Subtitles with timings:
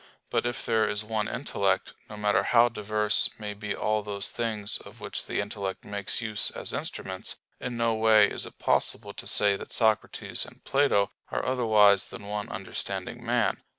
[0.31, 4.79] But if there is one intellect, no matter how diverse may be all those things
[4.79, 9.27] of which the intellect makes use as instruments, in no way is it possible to
[9.27, 13.61] say that Socrates and Plato are otherwise than one understanding man.